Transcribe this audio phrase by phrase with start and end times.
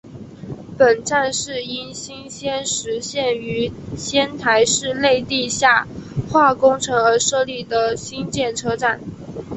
[0.79, 1.93] 本站是因应
[2.27, 5.87] 仙石线于仙台市内地下
[6.31, 8.99] 化工程而设立的新建车站。